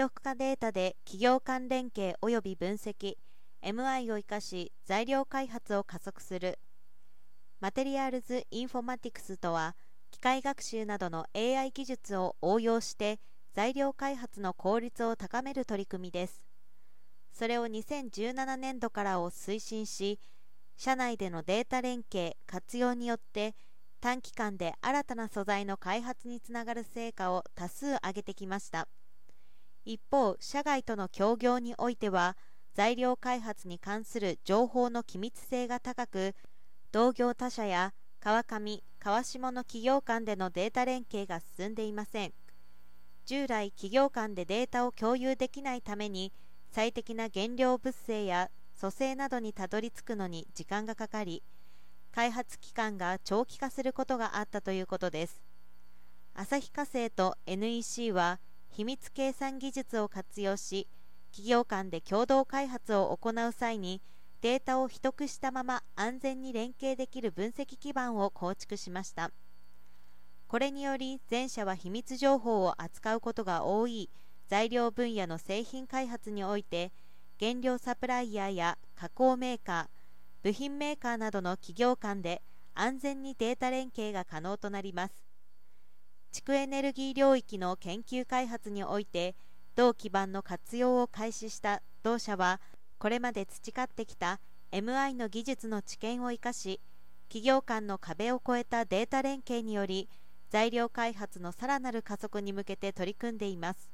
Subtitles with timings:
[0.00, 3.16] 得化データで企業間連携及び分析
[3.62, 6.58] MI を生かし材料開発を加速する。
[7.60, 9.76] マテリアルズ・インフォマティクスとは
[10.10, 13.20] 機械学習などの AI 技術を応用して
[13.52, 16.46] 材料開発の効率を高める取り組みです。
[17.34, 20.18] それを2017年度からを推進し
[20.78, 23.54] 社内でのデータ連携活用によって
[24.00, 28.88] 短期間で新たな素材の開発につながる成果を多数上げてきました。
[29.84, 32.36] 一方社外との協業においては
[32.74, 36.34] 材料開発に関する情報の機密性が高く
[36.92, 42.34] 同業他社や川上川下の企業間でのデータ連携が進んでいません。
[43.24, 46.32] 従来企業間でデータを共有できないために
[46.70, 51.42] 最適な原料物性や組成などにたどり着くのに時間がかかり
[52.12, 55.42] 開発期間が長期化することがあったということです。
[56.34, 60.88] 旭化成と NEC は秘密計算技術を活用し
[61.30, 64.00] 企業間で共同開発を行う際に
[64.40, 69.30] データを秘匿したまま安全に連携できる分析基盤を構築しました。
[70.48, 74.10] これにより全社は秘密情報を扱うことが多い
[74.48, 76.90] 材料分野の製品開発において
[77.38, 79.86] 原料サプライヤーや加工メーカー
[80.42, 82.42] 部品メーカーなどの企業間で
[82.74, 85.29] 安全にデータ連携が可能となります。
[86.32, 89.34] 地区エネルギー領域の研究開発において
[89.74, 92.60] 同基盤の活用を開始した同社は
[92.98, 94.40] これまで培ってきた
[94.72, 96.80] MI の技術の知見を生かし
[97.28, 100.08] 企業間の壁を越えたデータ連携により
[100.50, 103.88] 材料開発のさらなる加速に向けて取り組んでいます。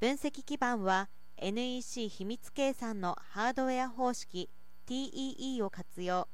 [0.00, 4.50] 分析基盤は NEC 秘密計算のハードウェア方式
[4.88, 6.28] TEE を活用。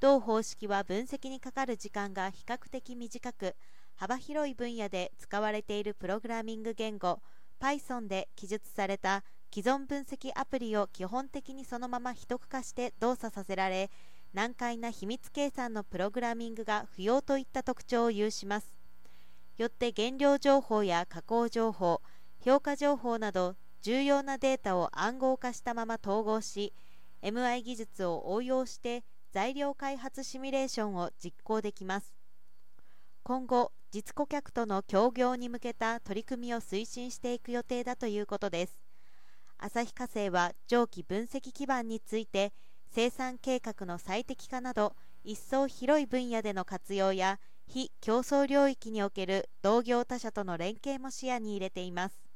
[0.00, 3.54] 同方式は分析にかかる時間が比較的短く
[3.94, 7.20] 幅広い分野で使われているプログラミング言語
[7.60, 9.22] Python で記述された
[9.54, 13.90] 既存分析アプリを基本的にそのまま秘匿化して動作させられ
[14.32, 18.72] 難解な秘密計算のプログラミングが不要といった特徴を有します。
[19.56, 22.00] よって原料情報や加工情報
[22.40, 26.72] 評価情報など重要なデータを暗号化したまま統合し
[27.22, 32.19] MI 技術を応用して材料開発シミュレーションを実行できます。
[33.30, 38.80] 今後実顧客との協業に向けた取り組みを推進していく予定だということです。
[39.56, 42.52] 旭化成は上記分析基盤について
[42.90, 47.38] 生産計画の最適化など一層広い分野での活用や
[47.68, 52.29] 非競争領域における同業他社との連携も視野に入れています。